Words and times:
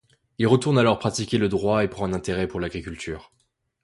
Il 0.39 0.47
retourne 0.47 0.79
alors 0.79 0.97
pratiquer 0.97 1.37
le 1.37 1.47
droit 1.47 1.83
et 1.83 1.87
prend 1.87 2.05
un 2.05 2.13
intérêt 2.13 2.47
pour 2.47 2.59
l'agriculture. 2.59 3.31